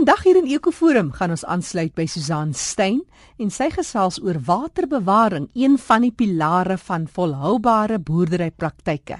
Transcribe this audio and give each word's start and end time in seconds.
Vandag 0.00 0.22
hier 0.24 0.38
in 0.40 0.46
Ekoforum 0.48 1.10
gaan 1.12 1.34
ons 1.34 1.42
aansluit 1.44 1.90
by 1.92 2.06
Susan 2.08 2.54
Stein 2.56 3.02
en 3.36 3.50
sy 3.52 3.66
gesels 3.74 4.16
oor 4.24 4.38
waterbewaring, 4.46 5.50
een 5.52 5.74
van 5.76 6.06
die 6.06 6.12
pilare 6.16 6.78
van 6.80 7.04
volhoubare 7.04 7.98
boerderypraktyke. 8.00 9.18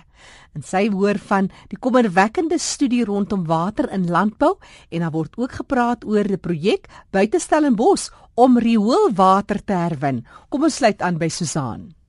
En 0.57 0.65
sy 0.65 0.87
hoor 0.89 1.21
van 1.29 1.51
die 1.69 1.77
kommerwekkende 1.77 2.57
studie 2.57 3.05
rondom 3.05 3.45
water 3.45 3.93
in 3.93 4.09
landbou 4.09 4.55
en 4.89 5.05
daar 5.05 5.13
word 5.13 5.37
ook 5.37 5.61
gepraat 5.61 6.09
oor 6.09 6.25
'n 6.25 6.41
projek 6.41 6.89
buite 7.13 7.39
Stellenbosch 7.39 8.09
om 8.35 8.57
rioolwater 8.57 9.61
te 9.61 9.77
herwin. 9.77 10.25
Kom 10.49 10.63
ons 10.65 10.77
sluit 10.77 11.03
aan 11.03 11.19
by 11.19 11.29
Susan. 11.29 12.00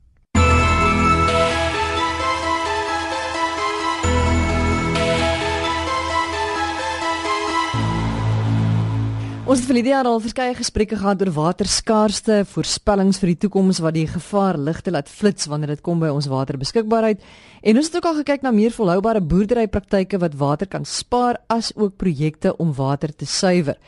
Verlede 9.71 9.93
jaar 9.93 10.07
al 10.09 10.19
verskeie 10.19 10.52
gesprekke 10.57 10.98
gehad 10.99 11.21
oor 11.23 11.30
waterskaarste, 11.31 12.41
voorspellings 12.52 13.21
vir 13.21 13.30
die 13.30 13.38
toekoms 13.45 13.77
wat 13.80 13.95
die 13.95 14.03
gevaar 14.03 14.57
ligte 14.59 14.91
laat 14.91 15.07
flits 15.07 15.47
wanneer 15.47 15.71
dit 15.71 15.84
kom 15.85 16.02
by 16.02 16.09
ons 16.11 16.27
waterbeskikbaarheid. 16.27 17.21
En 17.63 17.80
ons 17.80 17.88
het 17.88 17.95
ook 17.95 18.07
al 18.09 18.17
gekyk 18.17 18.44
na 18.44 18.52
meer 18.52 18.75
volhoubare 18.75 19.21
boerderypraktyke 19.23 20.20
wat 20.20 20.35
water 20.35 20.67
kan 20.67 20.84
spaar 20.84 21.39
as 21.47 21.71
ook 21.77 21.95
projekte 21.95 22.52
om 22.59 22.73
water 22.75 23.16
te 23.16 23.23
suiwer. 23.23 23.80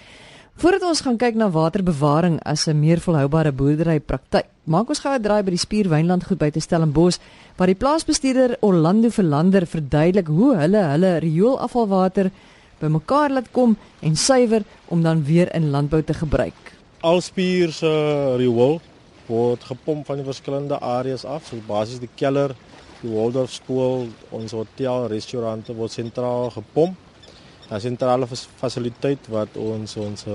Voordat 0.55 0.87
ons 0.87 1.03
gaan 1.03 1.19
kyk 1.19 1.35
na 1.35 1.49
waterbewaring 1.51 2.39
as 2.45 2.67
'n 2.69 2.79
meer 2.79 3.03
volhoubare 3.03 3.51
boerderypraktyk, 3.51 4.47
maak 4.63 4.87
ons 4.87 4.99
gou 5.03 5.11
'n 5.11 5.21
draai 5.21 5.43
by 5.43 5.51
die 5.51 5.65
Spierwynland 5.65 6.23
goed 6.23 6.39
by 6.39 6.49
te 6.49 6.61
Stellenbosch 6.61 7.19
waar 7.57 7.67
die 7.67 7.75
plaasbestuurder 7.75 8.57
Orlando 8.61 9.09
Verlander 9.09 9.67
verduidelik 9.67 10.27
hoe 10.27 10.55
hulle 10.55 10.83
hulle 10.93 11.19
rioolafvalwater 11.19 12.31
bymekaar 12.83 13.33
laat 13.33 13.49
kom 13.55 13.77
en 14.03 14.15
suiwer 14.19 14.65
om 14.91 15.03
dan 15.03 15.23
weer 15.25 15.51
in 15.55 15.71
landbou 15.73 16.01
te 16.03 16.13
gebruik. 16.13 16.73
Alspier 17.03 17.71
se 17.71 17.89
riool 18.39 18.79
word 19.27 19.63
gepomp 19.63 20.05
van 20.07 20.19
die 20.19 20.27
verskillende 20.27 20.79
areas 20.79 21.23
af, 21.25 21.47
so 21.47 21.59
basies 21.67 22.01
die 22.03 22.11
keller, 22.19 22.53
die 23.01 23.11
Waldorf 23.11 23.51
skool, 23.55 24.07
ons 24.35 24.55
hotel, 24.55 25.07
restaurante 25.11 25.75
word 25.75 25.91
sentraal 25.95 26.51
gepomp. 26.55 26.99
'n 27.71 27.79
Sentrale 27.79 28.27
fasiliteit 28.59 29.27
wat 29.31 29.55
ons 29.57 29.95
ons 29.97 30.25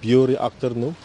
bioreaktor 0.00 0.72
noem. 0.74 0.96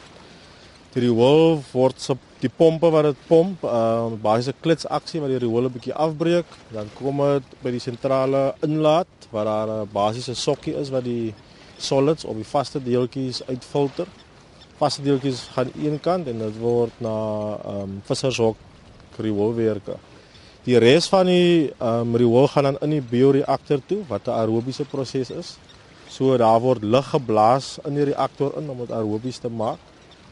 Die 0.94 1.02
riool 1.04 1.60
word 1.74 2.00
se 2.00 2.16
die 2.40 2.50
pompe 2.50 2.90
wat 2.94 3.10
dit 3.10 3.26
pomp, 3.28 3.64
uh 3.66 4.14
basiese 4.22 4.54
klitsaksie 4.62 5.22
wat 5.22 5.34
die 5.34 5.42
riool 5.44 5.68
'n 5.68 5.74
bietjie 5.74 5.94
afbreek, 5.94 6.46
dan 6.72 6.90
kom 6.96 7.18
dit 7.18 7.44
by 7.64 7.72
die 7.72 7.84
sentrale 7.84 8.54
inlaat 8.62 9.28
waar 9.32 9.46
daar 9.46 9.70
'n 9.70 9.90
basiese 9.92 10.36
sokkie 10.36 10.76
is 10.76 10.90
wat 10.90 11.04
die 11.04 11.34
solids 11.78 12.26
of 12.26 12.36
die 12.36 12.52
vaste 12.56 12.80
deeltjies 12.80 13.42
uitfilter. 13.48 14.08
Vaste 14.78 15.02
deeltjies 15.02 15.48
gaan 15.56 15.72
een 15.76 16.00
kant 16.00 16.28
en 16.28 16.40
dit 16.40 16.58
word 16.60 16.94
na 17.00 17.18
ehm 17.66 17.82
um, 17.82 18.02
vissershok 18.06 18.56
rioolwerke. 19.18 19.98
Die 20.64 20.78
res 20.78 21.08
van 21.08 21.26
die 21.26 21.74
ehm 21.80 22.00
um, 22.00 22.16
riool 22.16 22.48
gaan 22.48 22.64
dan 22.64 22.78
in 22.82 22.90
die 22.90 23.02
bioreaktor 23.02 23.80
toe 23.88 24.02
wat 24.08 24.28
'n 24.28 24.32
aerobiese 24.32 24.86
proses 24.86 25.30
is. 25.30 25.58
So 26.10 26.38
daar 26.38 26.60
word 26.60 26.84
lug 26.84 27.10
geblaas 27.10 27.80
in 27.86 27.94
die 27.94 28.04
reaktor 28.04 28.58
in 28.58 28.70
om 28.70 28.78
dit 28.78 28.92
aerobies 28.92 29.38
te 29.38 29.50
maak. 29.50 29.80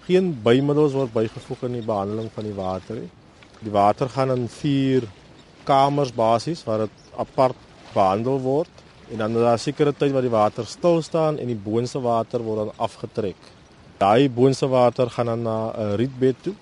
Geen 0.05 0.27
bymiddels 0.45 0.93
word 0.93 1.13
bygevoeg 1.15 1.63
in 1.65 1.79
die 1.79 1.85
behandeling 1.85 2.27
van 2.35 2.45
die 2.45 2.53
water 2.53 2.99
nie. 2.99 3.07
Die 3.65 3.71
water 3.73 4.09
gaan 4.13 4.33
in 4.35 4.43
vier 4.53 5.07
kamers 5.65 6.11
basies 6.13 6.61
waar 6.67 6.83
dit 6.83 7.07
apart 7.17 7.57
behandel 7.95 8.37
word 8.43 8.83
en 9.09 9.17
dan 9.23 9.33
daar 9.33 9.55
'n 9.57 9.63
sekere 9.63 9.93
tyd 9.93 10.13
wat 10.13 10.21
die 10.21 10.35
water 10.35 10.65
stil 10.65 11.01
staan 11.01 11.39
en 11.39 11.47
die 11.47 11.63
boonste 11.69 11.99
water 12.01 12.43
word 12.43 12.57
dan 12.57 12.71
afgetrek. 12.77 13.39
Daai 13.97 14.29
boonste 14.29 14.67
water 14.67 15.09
gaan 15.09 15.25
dan 15.25 15.41
na 15.41 15.73
'n 15.73 15.95
rietbed 15.95 16.35
toe 16.43 16.53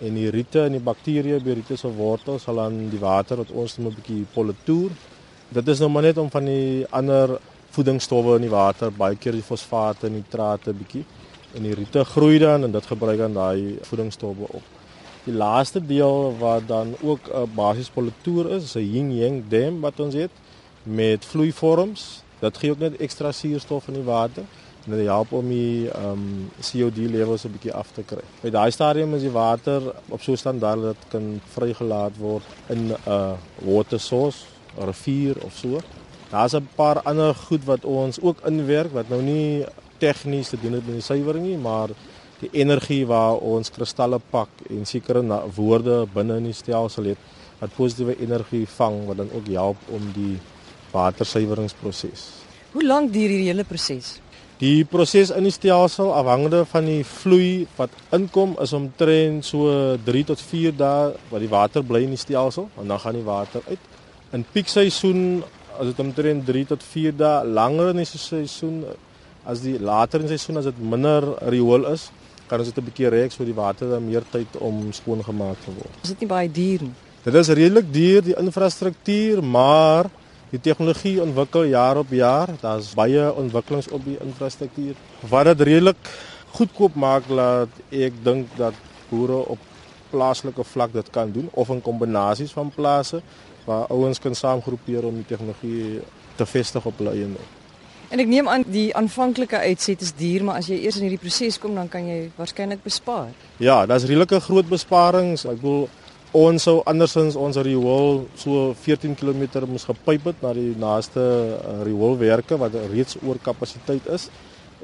en 0.00 0.14
die 0.14 0.30
riete 0.30 0.64
en 0.64 0.72
die 0.72 0.86
bakterieë 0.90 1.44
by 1.44 1.52
riete 1.52 1.76
se 1.76 1.88
wortels 1.88 2.42
sal 2.42 2.54
dan 2.54 2.88
die 2.90 3.00
water 3.00 3.36
wat 3.36 3.50
ons 3.50 3.76
net 3.78 3.92
'n 3.92 3.96
bietjie 3.96 4.26
politoer. 4.32 4.90
Dit 5.52 5.68
is 5.68 5.80
nou 5.80 5.90
maar 5.90 6.02
net 6.02 6.18
om 6.18 6.30
van 6.30 6.44
die 6.44 6.86
ander 6.90 7.38
voedingsstowwe 7.70 8.36
in 8.36 8.42
die 8.42 8.56
water, 8.56 8.90
baie 8.90 9.16
keer 9.16 9.32
die 9.32 9.42
fosfate 9.42 10.06
en 10.06 10.12
nitrate 10.12 10.72
bietjie 10.72 11.04
en 11.56 11.62
die 11.62 11.74
riete 11.74 12.04
groei 12.04 12.38
dan 12.38 12.64
en 12.66 12.72
dit 12.72 12.86
gebruik 12.86 13.18
dan 13.18 13.32
daai 13.36 13.78
voedingsstowwe 13.88 14.48
op. 14.60 14.74
Die 15.24 15.34
laaste 15.34 15.80
deel 15.86 16.36
wat 16.38 16.68
dan 16.68 16.94
ook 17.02 17.30
'n 17.32 17.50
basies 17.54 17.90
politoer 17.90 18.50
is, 18.56 18.64
is 18.64 18.76
'n 18.76 18.92
yin 18.94 19.16
yang 19.16 19.48
dam 19.48 19.80
wat 19.80 20.00
ons 20.00 20.14
het 20.14 20.30
met 20.82 21.24
vloeivorms. 21.24 22.22
Dat 22.38 22.58
gee 22.58 22.70
ook 22.70 22.78
net 22.78 22.96
ekstra 22.96 23.32
suurstof 23.32 23.88
in 23.88 23.94
die 23.94 24.02
water 24.02 24.44
en 24.84 24.92
dit 24.96 25.06
help 25.06 25.32
om 25.32 25.48
die 25.48 25.90
ehm 25.90 26.10
um, 26.10 26.50
CO2 26.60 27.10
levels 27.10 27.44
'n 27.44 27.52
bietjie 27.52 27.72
af 27.72 27.90
te 27.92 28.02
kry. 28.02 28.22
By 28.42 28.50
daai 28.50 28.70
stadium 28.70 29.14
is 29.14 29.22
die 29.22 29.30
water 29.30 29.82
op 30.08 30.22
so 30.22 30.32
'n 30.32 30.36
standaard 30.36 30.82
dat 30.82 30.96
kan 31.08 31.40
vrygelaat 31.54 32.16
word 32.18 32.44
in 32.68 32.86
'n 32.86 32.96
uh, 33.08 33.32
water 33.64 34.00
source, 34.00 34.44
'n 34.78 34.84
rivier 34.84 35.36
of 35.44 35.52
so. 35.56 35.80
Daar's 36.30 36.54
'n 36.54 36.68
paar 36.74 37.02
ander 37.02 37.34
goed 37.34 37.64
wat 37.64 37.84
ons 37.84 38.20
ook 38.20 38.38
inwerk 38.44 38.92
wat 38.92 39.08
nou 39.08 39.22
nie 39.22 39.64
tegnies 39.98 40.52
te 40.52 40.60
doen 40.60 40.78
het 40.78 40.86
met 40.86 40.98
die 40.98 41.04
suiwering 41.04 41.46
nie, 41.46 41.58
maar 41.58 41.92
die 42.40 42.50
energie 42.52 43.04
waar 43.08 43.40
ons 43.40 43.72
kristalle 43.72 44.18
pak 44.30 44.48
en 44.68 44.84
sekere 44.88 45.22
woorde 45.56 46.04
binne 46.12 46.36
in 46.42 46.50
die 46.50 46.56
stelsel 46.56 47.12
het 47.12 47.32
wat 47.60 47.72
positiewe 47.76 48.18
energie 48.20 48.66
vang 48.76 49.06
wat 49.08 49.22
dan 49.22 49.32
ook 49.32 49.48
help 49.48 49.88
om 49.88 50.12
die 50.12 50.36
watersuiweringsproses. 50.92 52.28
Hoe 52.72 52.84
lank 52.84 53.12
duur 53.12 53.30
hierdie 53.32 53.48
hele 53.48 53.64
proses? 53.64 54.18
Die 54.60 54.84
proses 54.88 55.30
in 55.36 55.44
die 55.44 55.52
stelsel 55.52 56.14
afhangende 56.16 56.62
van 56.68 56.86
die 56.88 57.02
vloei 57.04 57.66
wat 57.76 57.92
inkom 58.16 58.54
is 58.64 58.72
omtrent 58.76 59.44
so 59.44 59.96
3 60.04 60.24
tot 60.32 60.40
4 60.40 60.76
dae 60.76 61.10
wat 61.32 61.44
die 61.44 61.50
water 61.52 61.84
bly 61.84 62.02
in 62.06 62.14
die 62.16 62.20
stelsel 62.20 62.70
en 62.80 62.88
dan 62.88 63.00
gaan 63.00 63.18
die 63.18 63.26
water 63.26 63.64
uit. 63.68 63.90
In 64.36 64.46
piekseisoen 64.52 65.42
as 65.76 65.90
dit 65.90 66.00
omtrent 66.00 66.46
3 66.48 66.64
tot 66.72 66.84
4 66.84 67.16
dae 67.16 67.44
langer 67.44 67.92
in 67.92 68.00
die 68.00 68.08
seisoen 68.08 68.84
as 69.46 69.62
die 69.62 69.78
later 69.78 70.20
in 70.20 70.26
die 70.26 70.36
seisoen 70.36 70.60
as 70.60 70.68
dit 70.68 70.78
minder 70.80 71.22
riool 71.48 71.86
is, 71.92 72.10
kan 72.46 72.60
ons 72.60 72.68
dit 72.68 72.78
'n 72.78 72.86
bietjie 72.90 73.10
rek 73.10 73.32
so 73.32 73.44
die 73.44 73.54
water 73.54 73.88
dan 73.90 74.06
meer 74.06 74.22
tyd 74.30 74.56
om 74.60 74.92
skoon 74.92 75.22
gemaak 75.24 75.56
te 75.64 75.72
word. 75.72 75.94
Is 76.02 76.14
dit 76.14 76.20
nie 76.20 76.28
baie 76.28 76.50
duur 76.50 76.82
nie? 76.82 76.94
Dit 77.24 77.34
is 77.34 77.48
redelik 77.48 77.92
duur 77.92 78.22
die 78.22 78.36
infrastruktuur, 78.38 79.42
maar 79.42 80.10
Die 80.54 80.60
tegnologie 80.62 81.18
ontwikkel 81.22 81.64
jaar 81.72 81.98
op 81.98 82.10
jaar. 82.14 82.52
Daar's 82.60 82.92
baie 82.94 83.24
ontwikkelings 83.34 83.88
op 83.90 84.04
die 84.06 84.14
infrastruktuur 84.22 84.94
wat 85.26 85.48
dit 85.50 85.64
redelik 85.66 86.10
goedkoop 86.54 86.94
maak 86.94 87.26
dat 87.28 87.80
ek 87.90 88.20
dink 88.24 88.52
dat 88.56 88.76
boere 89.10 89.40
op 89.56 89.58
plaaslike 90.12 90.64
vlak 90.64 90.94
dit 90.94 91.10
kan 91.10 91.32
doen 91.34 91.48
of 91.52 91.68
in 91.74 91.82
kombinasies 91.82 92.54
van 92.54 92.70
plase 92.70 93.20
waar 93.66 93.90
ouens 93.90 94.22
kan 94.22 94.34
saamgroepeer 94.38 95.04
om 95.04 95.18
die 95.18 95.26
tegnologie 95.26 96.00
te 96.38 96.46
vestig 96.46 96.86
op 96.86 97.02
hulle 97.02 97.16
eiendom. 97.18 97.50
En 98.06 98.22
ek 98.22 98.28
neem 98.30 98.46
aan 98.46 98.62
die 98.70 98.92
aanvanklike 98.94 99.58
uitset 99.66 100.02
is 100.04 100.12
duur, 100.14 100.44
maar 100.46 100.60
as 100.60 100.68
jy 100.70 100.76
eers 100.84 101.00
in 101.00 101.08
hierdie 101.08 101.22
proses 101.22 101.56
kom 101.58 101.74
dan 101.74 101.88
kan 101.90 102.06
jy 102.06 102.28
waarskynlik 102.36 102.84
bespaar. 102.84 103.32
Ja, 103.58 103.80
daar's 103.86 104.06
redelike 104.06 104.38
groot 104.44 104.68
besparings. 104.70 105.42
Ek 105.50 105.58
bedoel 105.58 105.88
ons 106.36 106.66
sou 106.68 106.76
andersins 106.86 107.38
ons 107.40 107.58
riool 107.66 108.22
so 108.38 108.70
14 108.84 109.16
km 109.18 109.64
moes 109.66 109.88
gepyp 109.88 110.30
het 110.30 110.44
na 110.44 110.52
die 110.54 110.74
naaste 110.78 111.22
uh, 111.22 111.80
rioolwerke 111.86 112.58
wat 112.60 112.78
reeds 112.92 113.18
oor 113.24 113.42
kapasiteit 113.42 114.06
is. 114.14 114.28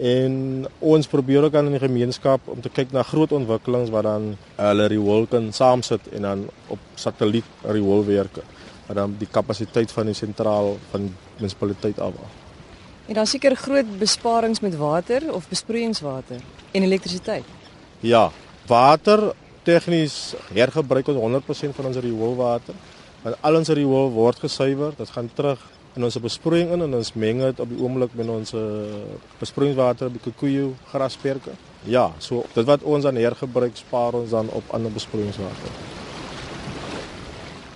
En 0.03 0.66
ons 0.81 1.10
probeer 1.15 1.47
ook 1.47 1.54
aan 1.54 1.69
in 1.71 1.77
die 1.77 1.84
gemeenskap 1.87 2.49
om 2.50 2.62
te 2.65 2.72
kyk 2.72 2.94
na 2.97 3.06
groot 3.06 3.34
ontwikkelings 3.39 3.93
wat 3.94 4.09
dan 4.09 4.33
hulle 4.56 4.91
riool 4.91 5.28
kan 5.31 5.53
saamsit 5.54 6.10
en 6.16 6.27
dan 6.27 6.47
op 6.75 6.93
satelliet 6.99 7.47
rioolwerke 7.62 8.43
wat 8.89 8.97
dan 8.99 9.19
die 9.21 9.31
kapasiteit 9.31 9.93
van 9.94 10.10
die 10.10 10.16
sentraal 10.16 10.75
van 10.91 11.12
munisipaliteit 11.39 12.00
afhaal. 12.03 12.41
En 13.07 13.15
dan 13.15 13.27
seker 13.27 13.57
groot 13.57 13.99
besparings 13.99 14.61
met 14.61 14.77
water 14.77 15.33
of 15.35 15.49
besproeiingswater 15.49 16.41
en 16.71 16.83
elektrisiteit. 16.83 17.45
Ja, 18.01 18.31
water 18.66 19.33
tegnies 19.63 20.34
hergebruik 20.54 21.09
ons 21.09 21.19
100% 21.19 21.77
van 21.77 21.91
ons 21.91 21.97
rioolwater. 21.97 22.75
Want 23.22 23.39
al 23.41 23.59
ons 23.59 23.69
riool 23.69 24.10
word 24.15 24.43
gesuiwer, 24.43 24.95
dit 24.99 25.10
gaan 25.15 25.31
terug 25.34 25.60
in 25.95 26.04
ons 26.04 26.16
besproeiing 26.25 26.72
in 26.72 26.87
en 26.87 26.95
ons 26.99 27.13
meng 27.15 27.43
dit 27.45 27.60
op 27.60 27.69
die 27.69 27.81
oomblik 27.83 28.15
met 28.19 28.31
ons 28.33 28.54
besproeiingswater 29.43 30.10
by 30.15 30.34
koeie 30.39 30.71
grasperke. 30.91 31.57
Ja, 31.84 32.09
so 32.19 32.47
dit 32.55 32.66
wat 32.66 32.87
ons 32.87 33.07
aan 33.07 33.19
hergebruik 33.21 33.77
spaar 33.77 34.16
ons 34.22 34.31
dan 34.31 34.51
op 34.55 34.72
ander 34.75 34.95
besproeiingswater. 34.95 36.02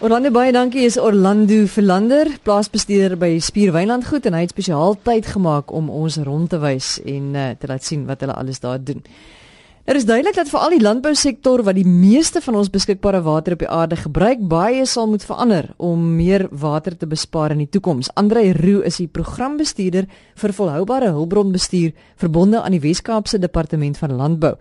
Orlando 0.07 0.31
baie 0.31 0.53
dankie 0.55 0.85
is 0.87 0.95
Orlando 1.03 1.65
Verlander, 1.67 2.29
plaasbestuurder 2.47 3.17
by 3.19 3.41
Spierwynland 3.43 4.07
goed 4.07 4.29
en 4.29 4.37
hy 4.37 4.45
het 4.45 4.53
spesiaal 4.55 4.95
tyd 5.03 5.27
gemaak 5.33 5.73
om 5.75 5.89
ons 5.91 6.21
rond 6.23 6.47
te 6.53 6.61
wys 6.63 6.93
en 7.03 7.33
uh, 7.35 7.49
te 7.59 7.67
laat 7.67 7.83
sien 7.83 8.05
wat 8.07 8.23
hulle 8.23 8.37
alles 8.39 8.63
daar 8.63 8.79
doen. 8.79 9.01
Dit 9.03 9.91
er 9.91 9.99
is 9.99 10.07
duidelik 10.07 10.39
dat 10.39 10.53
vir 10.53 10.63
al 10.63 10.77
die 10.77 10.85
landbousektor 10.85 11.65
wat 11.67 11.75
die 11.75 11.89
meeste 11.91 12.39
van 12.45 12.61
ons 12.63 12.71
beskikbare 12.71 13.25
water 13.27 13.59
op 13.59 13.65
die 13.65 13.73
aarde 13.81 13.99
gebruik, 13.99 14.47
baie 14.47 14.87
sal 14.87 15.11
moet 15.11 15.27
verander 15.27 15.73
om 15.83 16.07
meer 16.21 16.47
water 16.55 16.95
te 16.95 17.11
bespaar 17.11 17.57
in 17.57 17.65
die 17.65 17.71
toekoms. 17.75 18.13
Andre 18.15 18.53
Roo 18.55 18.87
is 18.87 19.01
die 19.03 19.11
programbestuurder 19.11 20.07
vir 20.39 20.55
volhoubare 20.55 21.11
hulpbronbestuur 21.19 21.91
verbonde 22.15 22.63
aan 22.63 22.79
die 22.79 22.85
Wes-Kaapse 22.87 23.43
Departement 23.43 23.99
van 23.99 24.15
Landbou. 24.15 24.55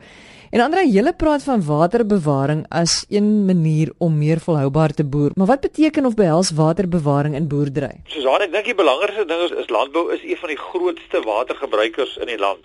En 0.51 0.61
Andre, 0.61 0.83
jy 0.85 1.01
praat 1.17 1.43
van 1.43 1.63
waterbewaring 1.65 2.65
as 2.69 3.05
een 3.09 3.45
manier 3.45 3.91
om 3.97 4.17
meer 4.17 4.39
volhoubaar 4.39 4.93
te 4.93 5.03
boer. 5.03 5.31
Maar 5.33 5.47
wat 5.47 5.61
beteken 5.61 6.05
of 6.05 6.13
behels 6.13 6.51
waterbewaring 6.51 7.35
in 7.35 7.47
boerdery? 7.47 8.03
Susan, 8.05 8.41
ek 8.45 8.51
dink 8.53 8.69
die 8.69 8.77
belangrikste 8.77 9.25
ding 9.25 9.41
is, 9.47 9.55
is 9.63 9.71
landbou 9.73 10.11
is 10.13 10.21
een 10.23 10.37
van 10.37 10.53
die 10.53 10.59
grootste 10.59 11.21
watergebruikers 11.25 12.17
in 12.21 12.29
die 12.29 12.37
land. 12.37 12.61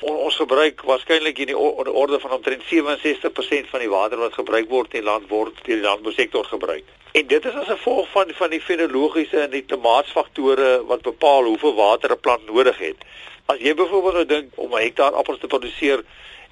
On, 0.00 0.16
ons 0.16 0.36
gebruik 0.40 0.80
waarskynlik 0.88 1.38
in 1.44 1.52
die 1.52 1.58
orde 1.58 2.18
van 2.24 2.38
omtrent 2.38 2.64
67% 2.70 3.68
van 3.74 3.84
die 3.84 3.92
water 3.92 4.18
wat 4.18 4.40
gebruik 4.40 4.72
word 4.72 4.96
in 4.96 5.04
die 5.04 5.10
land 5.10 5.28
word 5.28 5.60
deur 5.66 5.78
die 5.78 5.86
landbousektor 5.86 6.48
gebruik. 6.48 6.88
En 7.12 7.28
dit 7.28 7.44
is 7.44 7.60
as 7.60 7.68
gevolg 7.68 8.08
van 8.16 8.32
van 8.40 8.50
die 8.50 8.62
fenologiese 8.64 9.44
en 9.44 9.52
die 9.52 9.66
klimaatsfaktore 9.68 10.72
wat 10.88 11.04
bepaal 11.04 11.44
hoeveel 11.52 11.76
water 11.76 12.16
'n 12.16 12.20
plant 12.24 12.46
nodig 12.48 12.78
het. 12.78 13.04
As 13.46 13.60
jy 13.60 13.74
byvoorbeeld 13.74 14.14
nou 14.14 14.26
dink 14.26 14.52
om 14.54 14.74
'n 14.74 14.82
hektaar 14.82 15.12
appels 15.12 15.38
te 15.38 15.46
produseer, 15.46 16.02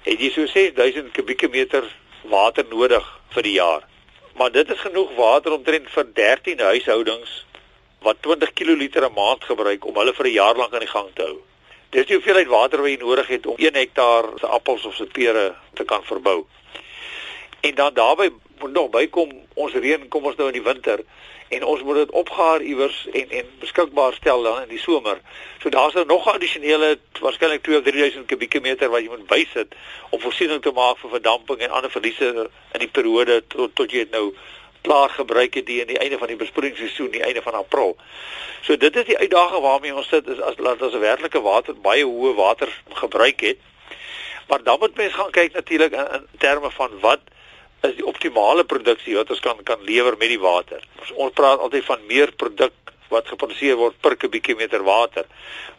het 0.03 0.19
jy 0.19 0.31
so 0.33 0.45
6000 0.45 1.11
kubieke 1.13 1.49
meter 1.49 1.85
water 2.29 2.65
nodig 2.69 3.05
vir 3.35 3.43
die 3.43 3.57
jaar. 3.57 3.85
Maar 4.37 4.51
dit 4.51 4.69
is 4.71 4.79
genoeg 4.79 5.15
water 5.15 5.53
omtrent 5.53 5.89
vir 5.89 6.05
13 6.13 6.59
huishoudings 6.59 7.45
wat 8.01 8.21
20 8.25 8.53
kiloliter 8.53 9.05
'n 9.05 9.13
maand 9.13 9.43
gebruik 9.43 9.85
om 9.85 9.95
hulle 9.95 10.13
vir 10.13 10.27
'n 10.27 10.33
jaar 10.33 10.55
lank 10.55 10.73
aan 10.73 10.85
die 10.85 10.95
gang 10.95 11.09
te 11.13 11.21
hou. 11.21 11.37
Dis 11.89 12.05
die 12.05 12.15
hoeveelheid 12.15 12.47
water 12.47 12.81
wat 12.81 12.89
jy 12.89 12.97
nodig 12.97 13.27
het 13.27 13.45
om 13.45 13.55
1 13.57 13.75
hektaar 13.75 14.23
se 14.39 14.47
appels 14.47 14.85
of 14.85 14.95
se 14.95 15.05
pere 15.05 15.55
te 15.73 15.83
kan 15.83 16.03
verbou. 16.03 16.45
En 17.61 17.75
dan 17.75 17.93
daarbey 17.93 18.31
moet 18.59 18.71
nog 18.71 18.89
bykom 18.89 19.31
ons 19.53 19.73
reën 19.73 20.07
kom 20.07 20.25
ons 20.25 20.35
nou 20.35 20.47
in 20.47 20.53
die 20.53 20.63
winter 20.73 21.03
en 21.51 21.63
ons 21.65 21.81
moet 21.83 21.95
dit 21.95 22.11
opgaar 22.11 22.61
iewers 22.61 23.07
en 23.11 23.29
en 23.39 23.49
beskikbaar 23.59 24.13
stel 24.13 24.43
dan 24.43 24.61
in 24.61 24.69
die 24.69 24.79
somer. 24.79 25.17
So 25.59 25.69
daar's 25.69 25.93
nou 25.93 26.05
nog 26.05 26.27
addisionele 26.27 26.99
waarskynlik 27.19 27.63
2 27.63 27.77
of 27.77 27.83
3000 27.83 28.25
kubieke 28.25 28.59
meter 28.59 28.89
wat 28.89 29.03
jy 29.03 29.11
moet 29.11 29.27
bysit 29.27 29.75
om 30.09 30.19
voorsiening 30.19 30.61
te 30.61 30.71
maak 30.71 31.01
vir 31.01 31.11
verdamping 31.17 31.59
en 31.59 31.75
ander 31.79 31.91
verliese 31.91 32.29
in 32.47 32.83
die 32.85 32.91
periode 32.99 33.41
tot 33.47 33.75
tot 33.75 33.91
jy 33.91 34.05
dit 34.05 34.15
nou 34.15 34.31
klaar 34.81 35.09
gebruik 35.09 35.53
het 35.59 35.65
die 35.65 35.81
aan 35.81 35.91
die 35.91 35.99
einde 35.99 36.17
van 36.17 36.31
die 36.31 36.39
besproeiingsseisoen, 36.39 37.11
die 37.11 37.23
einde 37.23 37.41
van 37.41 37.53
April. 37.59 37.97
So 38.61 38.77
dit 38.77 38.95
is 38.95 39.05
die 39.05 39.17
uitdaging 39.17 39.61
waarmee 39.61 39.95
ons 39.95 40.07
sit 40.07 40.27
is 40.27 40.39
as 40.39 40.57
laat 40.57 40.81
ons 40.81 40.95
'n 40.95 41.03
werklike 41.03 41.41
water 41.41 41.75
baie 41.75 42.05
hoë 42.05 42.33
water 42.35 42.81
gebruik 43.03 43.39
het. 43.39 43.59
Maar 44.47 44.63
dan 44.63 44.79
moet 44.79 44.95
mens 44.95 45.13
gaan 45.13 45.31
kyk 45.31 45.53
natuurlik 45.53 45.91
in, 45.91 46.07
in 46.13 46.27
terme 46.37 46.71
van 46.71 46.99
wat 46.99 47.19
is 47.87 47.95
die 47.97 48.05
optimale 48.05 48.63
produksie 48.63 49.15
wat 49.17 49.29
ons 49.33 49.39
kan 49.39 49.57
kan 49.63 49.81
lewer 49.87 50.17
met 50.17 50.29
die 50.29 50.39
water. 50.39 50.83
Ons, 50.99 51.13
ons 51.25 51.33
praat 51.33 51.59
altyd 51.59 51.85
van 51.85 52.05
meer 52.07 52.33
produk 52.37 52.73
wat 53.11 53.27
geproduseer 53.27 53.75
word 53.79 53.97
per 54.01 54.15
kubieke 54.15 54.55
meter 54.55 54.83
water 54.87 55.25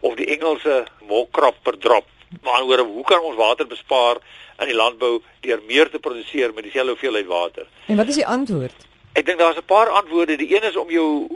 of 0.00 0.16
die 0.18 0.28
Engelse 0.34 0.82
more 1.08 1.28
crop 1.30 1.62
per 1.62 1.78
drop. 1.78 2.08
Maar 2.42 2.64
oor 2.64 2.84
hoe 2.88 3.04
kan 3.04 3.20
ons 3.20 3.36
water 3.36 3.68
bespaar 3.68 4.20
in 4.60 4.70
die 4.70 4.76
landbou 4.76 5.20
deur 5.44 5.60
meer 5.68 5.90
te 5.90 6.00
produseer 6.00 6.52
met 6.54 6.64
dieselfde 6.64 6.96
hoeveelheid 6.96 7.28
water? 7.28 7.68
En 7.86 8.00
wat 8.00 8.08
is 8.08 8.20
die 8.20 8.26
antwoord? 8.26 8.88
Ek 9.12 9.26
dink 9.26 9.38
daar's 9.38 9.60
'n 9.60 9.68
paar 9.68 9.88
antwoorde. 9.88 10.36
Die 10.36 10.54
een 10.56 10.62
is 10.62 10.76
om 10.76 10.90
jou 10.90 11.28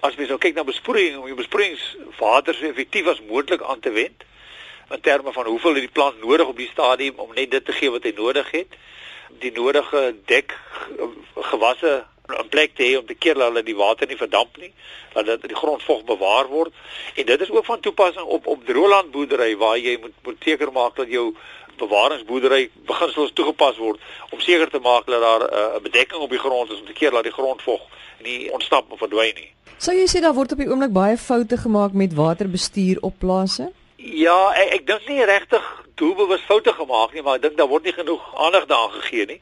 as 0.00 0.16
mens 0.16 0.28
nou 0.28 0.38
kyk 0.38 0.54
na 0.54 0.64
besproeiing, 0.64 1.16
om 1.16 1.26
jou 1.26 1.36
besproeiingswater 1.36 2.54
so 2.54 2.66
effektief 2.68 3.06
as 3.06 3.22
moontlik 3.28 3.62
aan 3.62 3.80
te 3.80 3.90
wend 3.90 4.24
in 4.90 5.00
terme 5.00 5.32
van 5.32 5.46
hoeveel 5.46 5.78
het 5.78 5.86
die 5.86 5.92
plant 5.92 6.20
nodig 6.20 6.46
op 6.46 6.56
die 6.56 6.68
stadium 6.72 7.14
om 7.16 7.32
net 7.34 7.50
dit 7.50 7.64
te 7.64 7.72
gee 7.72 7.90
wat 7.90 8.04
hy 8.04 8.12
nodig 8.16 8.50
het. 8.50 8.76
Die 9.40 9.52
nodige 9.52 10.14
dek 10.26 10.54
gewasse 11.34 12.04
in 12.28 12.48
plek 12.48 12.72
te 12.76 12.84
hê 12.84 12.96
om 12.98 13.06
te 13.06 13.14
keer 13.14 13.34
dat 13.34 13.50
hulle 13.50 13.62
die 13.62 13.76
water 13.76 14.08
nie 14.08 14.16
verdamp 14.16 14.56
nie, 14.56 14.70
dat 15.12 15.26
dit 15.26 15.50
die 15.52 15.58
grondvog 15.58 16.04
bewaar 16.08 16.48
word. 16.48 16.72
En 17.14 17.26
dit 17.26 17.40
is 17.40 17.50
ook 17.50 17.64
van 17.64 17.80
toepassing 17.80 18.24
op 18.24 18.46
op 18.46 18.64
droëlandboerdery 18.64 19.56
waar 19.56 19.76
jy 19.78 19.98
moet 20.00 20.16
moet 20.22 20.48
seker 20.48 20.72
maak 20.72 20.96
dat 20.96 21.12
jou 21.12 21.34
bewaringsboerdery 21.78 22.70
beginsels 22.86 23.32
toegepas 23.34 23.78
word 23.82 24.00
om 24.30 24.40
seker 24.40 24.70
te 24.70 24.80
maak 24.82 25.06
dat 25.06 25.20
daar 25.20 25.42
eh, 25.48 25.58
'n 25.58 25.76
uh, 25.76 25.82
bedekking 25.82 26.20
op 26.22 26.30
die 26.30 26.38
grond 26.38 26.70
is 26.70 26.80
om 26.80 26.86
te 26.86 26.92
keer 26.92 27.10
dat 27.10 27.22
die 27.22 27.32
grondvog 27.32 27.80
nie 28.22 28.52
ontsnap 28.52 28.92
of 28.92 28.98
verdwyn 28.98 29.34
nie. 29.34 29.50
Sou 29.78 29.96
jy 29.96 30.06
sê 30.06 30.20
daar 30.20 30.34
word 30.34 30.52
op 30.52 30.58
die 30.58 30.68
oomblik 30.70 30.92
baie 30.92 31.16
foute 31.16 31.56
gemaak 31.56 31.92
met 31.92 32.14
waterbestuur 32.14 32.98
op 33.00 33.18
plase? 33.18 33.72
Ja, 33.96 34.52
ek, 34.52 34.72
ek 34.74 34.86
dink 34.86 35.08
nie 35.08 35.24
regtig 35.24 35.83
doelbewus 35.94 36.40
foute 36.48 36.72
gemaak 36.72 37.12
nie, 37.12 37.22
maar 37.22 37.38
ek 37.38 37.42
dink 37.42 37.56
daar 37.58 37.70
word 37.70 37.84
nie 37.84 37.94
genoeg 37.94 38.24
aandag 38.34 38.66
daaraan 38.70 38.98
gegee 39.00 39.26
nie. 39.26 39.40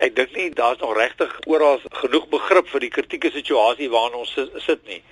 Ek 0.00 0.14
dink 0.16 0.32
nie 0.36 0.48
daar's 0.56 0.80
nog 0.80 0.96
regtig 0.96 1.32
oral 1.46 1.80
genoeg 2.02 2.28
begrip 2.32 2.68
vir 2.72 2.86
die 2.86 2.92
kritieke 2.94 3.30
situasie 3.34 3.90
waarin 3.92 4.22
ons 4.22 4.32
sit 4.64 4.86
nie. 4.88 5.02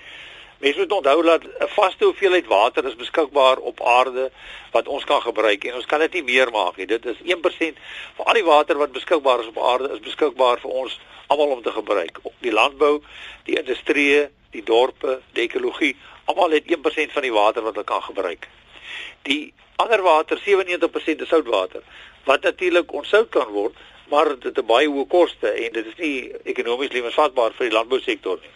Mense 0.59 0.79
moet 0.79 0.93
onthou 0.93 1.23
dat 1.23 1.45
'n 1.45 1.69
vaste 1.69 2.05
hoeveelheid 2.05 2.47
water 2.47 2.85
is 2.85 2.97
beskikbaar 2.97 3.59
op 3.59 3.83
aarde 3.83 4.31
wat 4.73 4.89
ons 4.89 5.05
kan 5.05 5.21
gebruik 5.23 5.65
en 5.65 5.75
ons 5.75 5.87
kan 5.87 6.01
dit 6.01 6.13
nie 6.13 6.23
meer 6.23 6.51
maak 6.51 6.77
nie. 6.77 6.87
Dit 6.87 7.07
is 7.07 7.17
1% 7.23 7.79
van 8.17 8.25
al 8.27 8.35
die 8.35 8.45
water 8.45 8.79
wat 8.79 8.93
beskikbaar 8.93 9.41
is 9.41 9.47
op 9.47 9.59
aarde 9.59 9.93
is 9.93 10.01
beskikbaar 10.01 10.59
vir 10.61 10.71
ons 10.71 10.99
almal 11.27 11.49
om 11.49 11.63
te 11.63 11.71
gebruik. 11.71 12.19
Die 12.41 12.53
landbou, 12.53 13.03
die 13.45 13.59
industrie, 13.59 14.29
die 14.51 14.65
dorpe, 14.65 15.21
die 15.33 15.43
ekologie, 15.43 15.97
almal 16.25 16.51
het 16.51 16.67
1% 16.67 17.13
van 17.13 17.23
die 17.23 17.33
water 17.33 17.63
wat 17.63 17.75
hulle 17.75 17.85
kan 17.85 18.03
gebruik. 18.03 18.49
Die 19.23 19.53
ander 19.79 20.03
water, 20.03 20.39
97% 20.43 21.23
is 21.23 21.29
soutwater 21.29 21.83
wat 22.25 22.43
natuurlik 22.43 22.93
onsout 22.93 23.29
kan 23.31 23.47
word, 23.55 23.75
maar 24.11 24.29
dit 24.41 24.57
het 24.57 24.67
baie 24.67 24.89
hoë 24.91 25.07
koste 25.09 25.49
en 25.49 25.73
dit 25.73 25.87
is 25.87 25.97
nie 26.01 26.17
ekonomies 26.51 26.91
lewensvatbaar 26.93 27.55
vir 27.57 27.69
die 27.69 27.77
landbousektor 27.77 28.41
nie. 28.43 28.51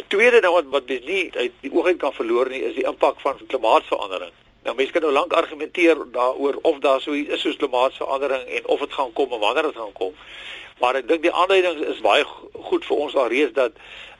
'n 0.00 0.04
Tweede 0.08 0.40
ding 0.40 0.54
wat 0.54 0.66
wat 0.72 0.88
mens 0.88 1.04
nie 1.04 1.30
uit 1.34 1.52
die 1.60 1.72
oog 1.72 1.86
uit 1.86 2.00
kan 2.00 2.12
verloor 2.12 2.48
nie, 2.48 2.62
is 2.62 2.74
die 2.74 2.86
impak 2.88 3.20
van 3.20 3.38
klimaatsverandering. 3.46 4.32
Nou 4.64 4.74
mense 4.76 4.92
kan 4.92 5.02
nou 5.02 5.12
lank 5.12 5.32
argumenteer 5.32 5.96
daaroor 6.12 6.58
of 6.62 6.78
daar 6.78 7.00
so 7.00 7.12
iets 7.12 7.34
is 7.36 7.40
soos 7.40 7.56
klimaatsverandering 7.56 8.44
en 8.48 8.66
of 8.66 8.80
dit 8.80 8.92
gaan 8.92 9.12
kom 9.12 9.32
en 9.32 9.40
wanneer 9.40 9.62
dit 9.62 9.76
gaan 9.76 9.92
kom. 9.92 10.14
Maar 10.80 10.94
ek 10.94 11.08
dink 11.08 11.22
die 11.22 11.32
aanleiding 11.32 11.84
is 11.84 12.00
baie 12.00 12.24
goed 12.52 12.84
vir 12.84 12.96
ons 12.96 13.14
alreeds 13.14 13.52
dat 13.52 13.72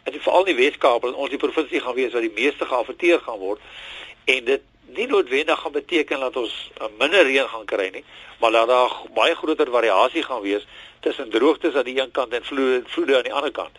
in 0.05 0.21
veral 0.21 0.45
die 0.45 0.55
Weskaap 0.55 1.05
en 1.05 1.15
ons 1.15 1.31
die 1.31 1.41
provinsie 1.41 1.81
gaan 1.81 1.95
wees 1.95 2.13
wat 2.13 2.23
die 2.23 2.45
meeste 2.45 2.65
geaffekteer 2.65 3.21
gaan 3.21 3.39
word 3.39 3.61
en 4.25 4.45
dit 4.45 4.63
nie 4.99 5.07
noodwendig 5.07 5.61
gaan 5.63 5.73
beteken 5.73 6.21
dat 6.27 6.37
ons 6.37 6.55
minder 6.99 7.25
reën 7.27 7.49
gaan 7.49 7.67
kry 7.71 7.89
nie, 7.95 8.05
maar 8.41 8.53
dat 8.55 8.69
daar 8.69 8.95
baie 9.15 9.35
groter 9.39 9.71
variasie 9.71 10.23
gaan 10.27 10.43
wees 10.43 10.67
tussen 11.01 11.31
droogtes 11.31 11.75
aan 11.75 11.87
die 11.87 12.01
een 12.01 12.11
kant 12.11 12.33
en 12.35 12.45
vloede 12.45 12.83
vloede 12.87 13.17
aan 13.17 13.29
die 13.31 13.35
ander 13.35 13.55
kant. 13.55 13.79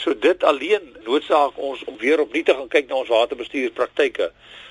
So 0.00 0.16
dit 0.16 0.44
alleen 0.44 0.96
noodsaak 1.04 1.58
ons 1.60 1.84
om 1.84 1.96
weer 2.00 2.20
opnuut 2.20 2.46
te 2.46 2.56
gaan 2.56 2.68
kyk 2.72 2.88
na 2.88 3.00
ons 3.02 3.12
waterbestuurspraktyke 3.12 4.30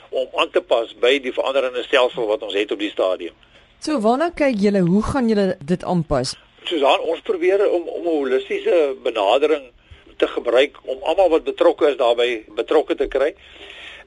om 0.09 0.27
aan 0.41 0.49
te 0.49 0.61
pas 0.61 0.93
by 1.01 1.17
die 1.21 1.33
veranderende 1.33 1.83
stelsel 1.85 2.25
wat 2.29 2.45
ons 2.45 2.57
het 2.57 2.71
op 2.73 2.81
die 2.81 2.89
stadium. 2.93 3.35
So 3.79 3.99
waarna 4.03 4.31
kyk 4.35 4.57
julle? 4.59 4.81
Hoe 4.85 5.03
gaan 5.05 5.29
julle 5.29 5.57
dit 5.65 5.83
aanpas? 5.83 6.35
Susan, 6.69 7.03
ons 7.05 7.21
probeer 7.25 7.61
om 7.69 7.85
om 7.87 8.07
'n 8.07 8.15
holistiese 8.15 8.95
benadering 9.03 9.69
te 10.17 10.27
gebruik 10.27 10.77
om 10.83 10.97
almal 11.03 11.29
wat 11.29 11.43
betrokke 11.43 11.89
is 11.89 11.97
daarbey 11.97 12.43
betrokke 12.55 12.95
te 12.95 13.07
kry. 13.07 13.33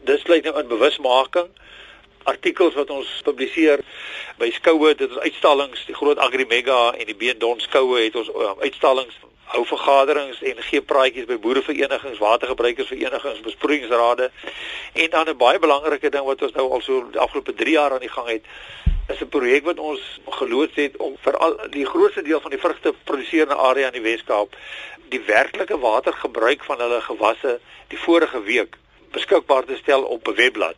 Dit 0.05 0.21
sluit 0.21 0.45
nou 0.45 0.59
in 0.59 0.69
bewusmaking 0.69 1.51
artikels 2.23 2.75
wat 2.79 2.91
ons 2.91 3.09
publiseer 3.27 3.83
by 4.39 4.51
skoue, 4.55 4.95
dit 4.95 5.11
is 5.11 5.19
uitstallings, 5.27 5.85
die 5.87 5.95
groot 5.95 6.19
Agrimega 6.23 6.93
en 6.95 7.07
die 7.07 7.19
Beendon 7.19 7.61
skoue 7.61 8.01
het 8.05 8.17
ons 8.19 8.31
um, 8.31 8.61
uitstallings 8.63 9.19
hou 9.53 9.65
vergaderings 9.69 10.39
en 10.49 10.61
gee 10.65 10.81
praatjies 10.81 11.27
by 11.29 11.37
boereverenigings, 11.43 12.21
watergebruikersverenigings, 12.23 13.43
besproeiingsrade. 13.45 14.31
En 14.93 15.11
dan 15.11 15.29
'n 15.29 15.37
baie 15.37 15.59
belangrike 15.59 16.11
ding 16.11 16.25
wat 16.25 16.43
ons 16.43 16.53
nou 16.53 16.71
al 16.71 16.81
so 16.81 17.11
die 17.11 17.21
afgelope 17.21 17.55
3 17.55 17.73
jaar 17.73 17.93
aan 17.93 18.07
die 18.07 18.15
gang 18.17 18.29
het, 18.29 18.45
is 19.09 19.21
'n 19.21 19.29
projek 19.29 19.65
wat 19.65 19.79
ons 19.79 20.01
geloods 20.29 20.75
het 20.75 20.97
om 20.97 21.17
vir 21.21 21.37
al 21.37 21.57
die 21.71 21.87
grootste 21.87 22.23
deel 22.23 22.41
van 22.41 22.51
die 22.51 22.61
vrugte 22.61 22.95
produseerende 23.05 23.55
area 23.55 23.87
in 23.87 24.03
die 24.03 24.09
Wes-Kaap 24.11 24.57
die 25.09 25.23
werklike 25.27 25.79
watergebruik 25.79 26.65
van 26.65 26.81
hulle 26.81 27.01
gewasse 27.01 27.61
die 27.89 27.99
vorige 27.99 28.43
week 28.43 28.77
beskikbaar 29.13 29.65
te 29.65 29.77
stel 29.77 30.03
op 30.03 30.29
'n 30.29 30.35
webblad. 30.35 30.77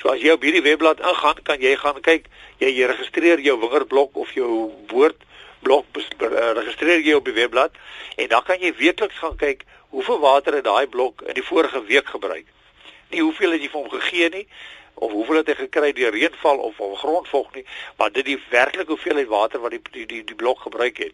So 0.00 0.08
as 0.12 0.20
jy 0.20 0.30
op 0.30 0.42
hierdie 0.42 0.62
webblad 0.62 1.00
ingaan, 1.00 1.42
kan 1.42 1.60
jy 1.60 1.76
gaan 1.76 2.00
kyk, 2.00 2.26
jy, 2.58 2.68
jy 2.68 2.86
registreer 2.86 3.40
jou 3.40 3.60
wingerdblok 3.60 4.16
of 4.16 4.32
jou 4.32 4.72
woord 4.92 5.16
blok 5.64 5.84
eh, 5.96 6.50
registreer 6.58 7.00
jy 7.00 7.14
op 7.16 7.24
die 7.24 7.32
webblad 7.32 7.72
en 8.16 8.28
dan 8.28 8.42
kan 8.42 8.60
jy 8.60 8.74
weekliks 8.76 9.16
gaan 9.22 9.36
kyk 9.36 9.64
hoeveel 9.94 10.20
water 10.20 10.54
het 10.58 10.64
daai 10.64 10.86
blok 10.86 11.22
in 11.22 11.34
die 11.34 11.46
vorige 11.46 11.84
week 11.84 12.06
gebruik. 12.06 12.46
Nie 13.10 13.22
hoeveel 13.22 13.56
het 13.56 13.62
jy 13.62 13.70
vir 13.72 13.80
hom 13.80 13.90
gegee 13.90 14.28
nie 14.28 14.46
of 14.94 15.12
hoeveel 15.12 15.36
het 15.36 15.46
hy 15.46 15.54
gekry 15.54 15.92
deur 15.92 16.12
reënval 16.14 16.58
of 16.58 16.80
of 16.80 16.98
grondvog 16.98 17.54
nie, 17.54 17.64
maar 17.96 18.12
dit 18.12 18.24
die 18.24 18.38
werklike 18.50 18.90
hoeveelheid 18.90 19.28
water 19.28 19.60
wat 19.60 19.70
die 19.70 19.82
die 19.90 20.06
die, 20.06 20.24
die 20.24 20.38
blok 20.38 20.60
gebruik 20.60 20.96
het. 20.98 21.12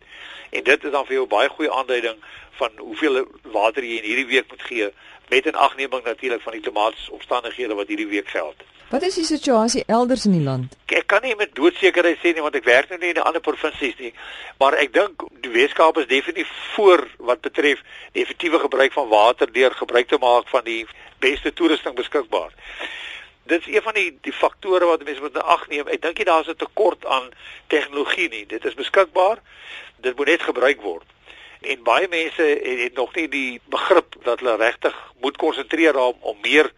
En 0.50 0.64
dit 0.64 0.84
is 0.84 0.90
dan 0.90 1.06
vir 1.06 1.14
jou 1.14 1.26
baie 1.26 1.48
goeie 1.48 1.72
aanduiding 1.72 2.18
van 2.60 2.70
hoeveel 2.76 3.24
water 3.42 3.84
jy 3.84 4.00
in 4.00 4.08
hierdie 4.10 4.28
week 4.34 4.50
moet 4.50 4.62
gee 4.62 4.90
met 5.30 5.46
'n 5.46 5.54
agneming 5.54 6.04
natuurlik 6.04 6.42
van 6.42 6.52
die 6.52 6.60
klimaatsomstandighede 6.60 7.74
wat 7.74 7.88
hierdie 7.88 8.12
week 8.16 8.28
geld. 8.28 8.54
Wat 8.90 9.02
is 9.02 9.14
die 9.14 9.24
situasie 9.24 9.84
elders 9.86 10.24
in 10.24 10.32
die 10.32 10.42
land? 10.42 10.76
Ek 10.86 11.06
kan 11.06 11.22
nie 11.22 11.36
met 11.38 11.54
doodsekerheid 11.54 12.18
sê 12.18 12.32
nie 12.34 12.42
want 12.42 12.56
ek 12.58 12.64
werk 12.66 12.88
nou 12.90 12.98
nie 12.98 13.12
in 13.12 13.22
ander 13.22 13.40
provinsies 13.40 13.94
nie, 14.02 14.10
maar 14.58 14.74
ek 14.74 14.90
dink 14.92 15.22
die 15.44 15.52
Weskaap 15.54 16.00
is 16.02 16.08
definitief 16.10 16.50
voor 16.74 17.04
wat 17.18 17.40
betref 17.40 17.84
die 18.12 18.24
effektiewe 18.24 18.58
gebruik 18.58 18.92
van 18.92 19.08
water 19.08 19.52
deur 19.52 19.70
gebruik 19.70 20.08
te 20.08 20.18
maak 20.18 20.50
van 20.50 20.64
die 20.64 20.86
beste 21.22 21.52
toerusting 21.52 21.94
beskikbaar. 21.94 22.50
Dit 23.50 23.66
is 23.66 23.74
een 23.74 23.82
van 23.82 23.94
die 23.94 24.18
die 24.22 24.32
faktore 24.32 24.86
wat 24.86 25.02
mense 25.04 25.20
moet 25.20 25.38
ag 25.42 25.64
neem. 25.68 25.88
Ek 25.90 26.02
dink 26.02 26.18
nie 26.18 26.26
daar's 26.28 26.48
'n 26.48 26.56
tekort 26.56 27.06
aan 27.06 27.30
tegnologie 27.66 28.28
nie. 28.28 28.46
Dit 28.46 28.64
is 28.64 28.74
beskikbaar. 28.74 29.42
Dit 29.96 30.16
moet 30.16 30.26
net 30.26 30.42
gebruik 30.42 30.80
word. 30.80 31.08
En 31.60 31.82
baie 31.82 32.08
mense 32.08 32.42
het, 32.42 32.78
het 32.80 32.94
nog 32.94 33.14
nie 33.14 33.28
die 33.28 33.60
begrip 33.64 34.14
dat 34.22 34.40
hulle 34.40 34.56
regtig 34.56 34.94
moet 35.20 35.36
konsentreer 35.36 35.98
om 35.98 36.16
om 36.20 36.36
meer 36.42 36.72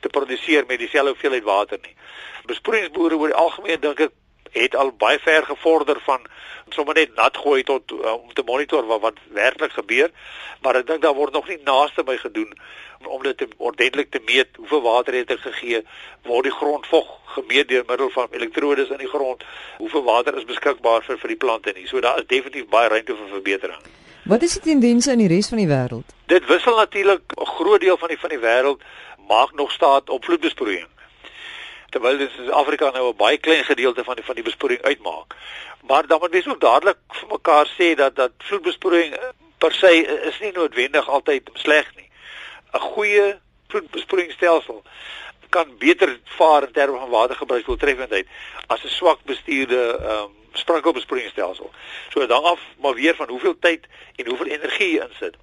te 0.00 0.08
produseer 0.08 0.64
met 0.66 0.78
dieselfde 0.78 1.10
hoeveelheid 1.10 1.42
water 1.42 1.78
nie. 1.82 1.96
Besproeiingsboere 2.44 3.16
oor 3.16 3.26
die 3.26 3.42
algemeen 3.44 3.80
dink 3.80 4.00
ek 4.00 4.12
het 4.54 4.74
al 4.78 4.92
baie 4.98 5.18
ver 5.18 5.44
gevorder 5.50 6.00
van 6.06 6.26
sommer 6.72 6.94
net 6.94 7.14
nat 7.18 7.36
gooi 7.36 7.62
tot 7.62 7.92
uh, 7.92 8.14
om 8.14 8.32
te 8.32 8.42
monitor 8.46 8.86
wat 8.86 9.00
wat 9.00 9.18
werklik 9.36 9.74
gebeur, 9.76 10.10
maar 10.62 10.78
ek 10.80 10.86
dink 10.86 11.02
daar 11.02 11.16
word 11.18 11.32
nog 11.32 11.48
nie 11.48 11.60
naaste 11.64 12.04
by 12.06 12.16
gedoen 12.22 12.54
om 13.04 13.22
dit 13.22 13.36
te 13.36 13.48
ordentlik 13.58 14.10
te 14.10 14.20
meet 14.24 14.56
hoeveel 14.56 14.82
water 14.82 15.14
het 15.14 15.30
er 15.30 15.42
gegee, 15.42 15.82
word 16.24 16.48
die 16.48 16.54
grondvog 16.54 17.10
gemeet 17.34 17.68
deur 17.68 17.84
middel 17.88 18.10
van 18.14 18.30
elektrodes 18.30 18.94
in 18.94 19.02
die 19.02 19.10
grond, 19.10 19.44
hoeveel 19.82 20.04
water 20.06 20.38
is 20.40 20.48
beskikbaar 20.48 21.04
vir 21.04 21.20
vir 21.20 21.34
die 21.34 21.40
plante 21.44 21.74
nie. 21.76 21.86
So 21.90 22.00
daar 22.00 22.22
is 22.22 22.30
definitief 22.30 22.70
baie 22.72 22.88
ruimte 22.88 23.16
vir 23.18 23.30
verbetering. 23.34 23.84
Wat 24.24 24.42
is 24.42 24.56
die 24.56 24.64
tendense 24.70 25.12
in 25.12 25.20
die 25.20 25.28
res 25.28 25.50
van 25.52 25.60
die 25.60 25.68
wêreld? 25.68 26.16
Dit 26.32 26.46
wissel 26.48 26.76
natuurlik 26.80 27.36
'n 27.36 27.46
groot 27.58 27.80
deel 27.80 27.98
van 28.00 28.08
die 28.08 28.18
van 28.18 28.30
die 28.30 28.40
wêreld 28.40 28.80
maak 29.28 29.52
nog 29.52 29.70
staat 29.70 30.10
op 30.10 30.24
vloedbesproeiing. 30.24 30.88
Terwyl 31.94 32.16
dit 32.18 32.30
in 32.42 32.50
Afrika 32.50 32.90
nou 32.90 33.08
'n 33.12 33.16
baie 33.16 33.38
klein 33.38 33.64
gedeelte 33.64 34.04
van 34.04 34.14
die 34.14 34.24
van 34.24 34.34
die 34.34 34.44
besproeiing 34.44 34.82
uitmaak. 34.82 35.34
Maar 35.86 36.06
dan 36.06 36.18
moet 36.20 36.30
mens 36.30 36.48
ook 36.48 36.60
dadelik 36.60 36.98
vir 37.08 37.28
mekaar 37.28 37.68
sê 37.78 37.94
dat 37.94 38.16
dat 38.16 38.32
vloedbesproeiing 38.38 39.14
per 39.58 39.72
se 39.72 39.92
is 40.30 40.38
nie 40.40 40.52
noodwendig 40.52 41.08
altyd 41.08 41.50
sleg 41.52 41.94
nie. 41.96 42.08
'n 42.72 42.78
Goeie 42.78 43.38
vloedbesproeiingsstelsel 43.68 44.82
kan 45.48 45.78
beter 45.78 46.18
vaar 46.24 46.62
in 46.62 46.72
terme 46.72 46.98
van 46.98 47.10
watergebruiksdoeltreffendheid 47.10 48.26
as 48.66 48.84
'n 48.84 48.88
swak 48.88 49.20
bestuurde 49.24 49.98
ehm 49.98 50.22
um, 50.22 50.32
sprinkelbesproeiingsstelsel. 50.52 51.70
So 52.12 52.26
dan 52.26 52.42
af 52.42 52.60
maar 52.82 52.94
weer 52.94 53.14
van 53.14 53.28
hoeveel 53.28 53.58
tyd 53.58 53.86
en 54.16 54.26
hoeveel 54.26 54.46
energie 54.46 54.90
jy 54.94 55.02
insit. 55.02 55.36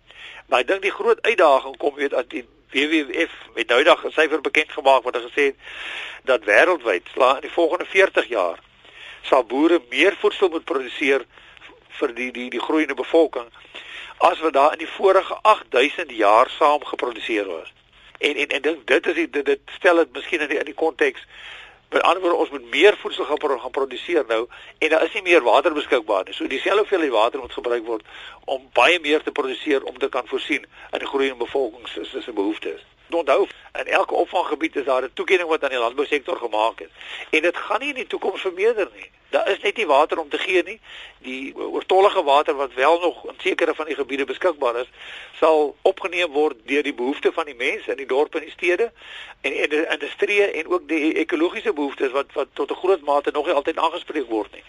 Maar 0.47 0.59
ek 0.59 0.67
dink 0.67 0.81
die 0.81 0.97
groot 0.99 1.21
uitdaging 1.21 1.77
kom 1.77 1.95
weet 1.95 2.09
dat 2.11 2.29
die 2.29 2.45
WWF 2.71 3.31
met 3.55 3.67
nou 3.67 3.83
dag 3.83 4.05
'n 4.05 4.11
syfer 4.11 4.41
bekend 4.41 4.71
gemaak 4.71 5.03
wat 5.03 5.17
gesê 5.17 5.43
het 5.51 5.55
dat 6.23 6.43
wêreldwyd 6.43 7.07
in 7.15 7.41
die 7.41 7.51
volgende 7.51 7.85
40 7.85 8.27
jaar 8.27 8.59
sal 9.21 9.43
boere 9.43 9.81
meer 9.89 10.15
voedsel 10.19 10.49
moet 10.49 10.63
produseer 10.63 11.25
vir 11.99 12.13
die 12.15 12.31
die 12.31 12.49
die 12.49 12.61
groeiende 12.61 12.93
bevolking 12.93 13.49
as 14.17 14.39
wat 14.39 14.53
daar 14.53 14.71
in 14.71 14.77
die 14.77 14.93
vorige 14.97 15.37
8000 15.41 16.11
jaar 16.11 16.49
saam 16.49 16.85
geproduseer 16.85 17.45
was. 17.45 17.73
En 18.17 18.35
en 18.35 18.47
en 18.47 18.61
dink 18.61 18.87
dit 18.87 19.07
is 19.07 19.13
die, 19.13 19.29
dit, 19.29 19.45
dit 19.45 19.59
stel 19.77 19.95
dit 19.95 20.13
miskien 20.13 20.39
in 20.39 20.47
die 20.47 20.59
in 20.59 20.65
die 20.65 20.77
konteks 20.77 21.25
Met 21.91 22.01
ander 22.01 22.21
woorde, 22.21 22.37
ons 22.37 22.49
moet 22.49 22.69
meer 22.69 22.97
voedsel 22.97 23.25
gaan, 23.25 23.37
pro 23.37 23.57
gaan 23.57 23.71
produseer 23.71 24.23
nou 24.27 24.47
en 24.77 24.89
daar 24.89 25.03
is 25.03 25.13
nie 25.13 25.21
meer 25.21 25.43
water 25.43 25.73
beskikbaar 25.73 26.23
nie. 26.23 26.33
So 26.33 26.47
dieselfde 26.47 26.85
hoeveelheid 26.85 27.11
water 27.11 27.39
moet 27.39 27.53
gebruik 27.53 27.85
word 27.85 28.05
om 28.45 28.69
baie 28.73 28.99
meer 28.99 29.23
te 29.23 29.31
produseer 29.31 29.83
om 29.83 29.97
te 29.99 30.09
kan 30.09 30.27
voorsien 30.27 30.65
aan 30.89 31.03
die 31.03 31.07
groeiende 31.07 31.43
bevolking 31.43 31.87
se 31.87 32.31
behoeftes. 32.31 32.85
Onthou 33.09 33.47
in 33.79 33.91
elke 33.91 34.15
opvanggebied 34.15 34.75
is 34.75 34.85
daar 34.85 35.03
'n 35.03 35.13
toekenning 35.13 35.49
wat 35.49 35.63
aan 35.63 35.75
die 35.75 35.83
landbousektor 35.83 36.37
gemaak 36.37 36.79
is. 36.79 36.93
En 37.29 37.41
dit 37.41 37.57
gaan 37.57 37.79
nie 37.79 37.89
in 37.89 37.95
die 37.95 38.07
toekoms 38.07 38.41
vermeerder 38.41 38.89
nie 38.95 39.11
daar 39.31 39.49
is 39.51 39.61
net 39.63 39.77
nie 39.77 39.87
water 39.89 40.19
om 40.19 40.29
te 40.29 40.37
gee 40.37 40.63
nie 40.67 40.77
die 41.25 41.55
oortollige 41.55 42.23
water 42.23 42.55
wat 42.59 42.73
wel 42.73 42.99
nog 42.99 43.25
in 43.31 43.39
sekere 43.43 43.75
van 43.75 43.89
die 43.89 43.95
gebiede 43.95 44.25
beskikbaar 44.25 44.79
is 44.83 44.91
sal 45.39 45.75
opgeneem 45.81 46.31
word 46.31 46.61
deur 46.71 46.83
die 46.83 46.97
behoeftes 47.01 47.35
van 47.39 47.49
die 47.49 47.57
mense 47.57 47.91
in 47.91 48.01
die 48.03 48.09
dorpe 48.13 48.39
en 48.39 48.47
die 48.49 48.55
stede 48.57 48.91
en 49.41 49.53
in 49.53 49.69
die 49.69 49.85
industrie 49.97 50.41
en 50.43 50.67
ook 50.67 50.87
die 50.87 51.13
ekologiese 51.25 51.73
behoeftes 51.73 52.15
wat 52.17 52.33
wat 52.39 52.53
tot 52.53 52.71
'n 52.71 52.81
groot 52.83 53.01
mate 53.11 53.31
nog 53.33 53.45
nie 53.45 53.59
altyd 53.59 53.77
aangespreek 53.77 54.29
word 54.29 54.51
nie 54.51 54.65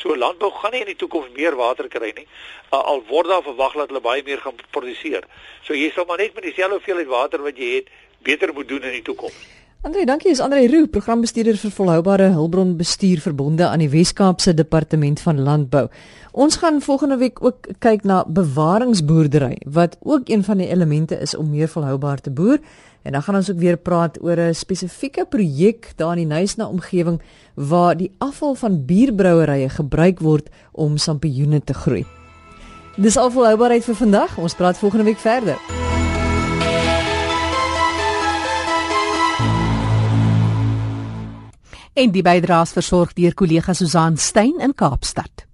So 0.00 0.16
landbou 0.16 0.50
gaan 0.50 0.72
nie 0.72 0.80
in 0.80 0.92
die 0.92 0.96
toekoms 0.96 1.28
meer 1.36 1.56
water 1.56 1.88
kry 1.92 2.12
nie. 2.16 2.26
Al 2.72 3.02
word 3.08 3.28
daar 3.28 3.42
verwag 3.44 3.76
dat 3.76 3.92
hulle 3.92 4.00
baie 4.00 4.22
meer 4.24 4.40
gaan 4.40 4.56
produseer. 4.70 5.26
So 5.66 5.76
jy 5.76 5.90
sal 5.92 6.08
maar 6.08 6.22
net 6.22 6.34
met 6.34 6.46
dieselfde 6.48 6.78
hoeveelheid 6.78 7.10
water 7.10 7.42
wat 7.44 7.60
jy 7.60 7.74
het, 7.74 7.90
beter 8.24 8.54
moet 8.56 8.68
doen 8.68 8.86
in 8.88 8.96
die 9.00 9.02
toekoms. 9.04 9.59
Andre, 9.80 10.04
dankie. 10.04 10.28
Is 10.28 10.40
Andre 10.44 10.66
Roo, 10.68 10.90
programbestuurder 10.92 11.56
vir 11.56 11.70
volhoubare 11.72 12.26
hulpbronbestuur 12.34 13.22
verbonde 13.24 13.64
aan 13.64 13.80
die 13.80 13.88
Wes-Kaapse 13.88 14.52
Departement 14.52 15.22
van 15.24 15.40
Landbou. 15.40 15.86
Ons 16.36 16.58
gaan 16.60 16.82
volgende 16.84 17.16
week 17.16 17.40
ook 17.40 17.70
kyk 17.80 18.04
na 18.04 18.18
bewaringsboerdery 18.28 19.56
wat 19.64 19.96
ook 20.04 20.28
een 20.28 20.44
van 20.44 20.60
die 20.60 20.68
elemente 20.68 21.16
is 21.16 21.32
om 21.32 21.48
meer 21.48 21.68
volhoubaar 21.72 22.20
te 22.20 22.30
boer. 22.30 22.60
En 23.08 23.16
dan 23.16 23.22
gaan 23.22 23.40
ons 23.40 23.50
ook 23.50 23.58
weer 23.64 23.80
praat 23.80 24.20
oor 24.20 24.36
'n 24.36 24.54
spesifieke 24.54 25.24
projek 25.24 25.92
daar 25.96 26.18
in 26.18 26.28
die 26.28 26.36
Nysna 26.36 26.68
omgewing 26.68 27.22
waar 27.54 27.96
die 27.96 28.12
afval 28.18 28.54
van 28.54 28.84
bierbrouerye 28.84 29.68
gebruik 29.68 30.20
word 30.20 30.48
om 30.72 30.96
sampioene 30.96 31.64
te 31.64 31.74
groei. 31.74 32.04
Dis 32.96 33.16
al 33.16 33.30
volhoubaarheid 33.30 33.84
vir 33.84 33.94
vandag. 33.94 34.38
Ons 34.38 34.54
praat 34.54 34.78
volgende 34.78 35.04
week 35.04 35.18
verder. 35.18 35.79
En 42.00 42.14
die 42.14 42.22
bydraes 42.24 42.70
versorg 42.72 43.10
deur 43.12 43.34
kollega 43.36 43.74
Susan 43.76 44.14
Stein 44.16 44.56
in 44.64 44.72
Kaapstad. 44.72 45.49